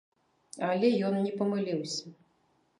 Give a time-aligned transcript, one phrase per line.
[0.69, 2.05] Але ён не памыліўся.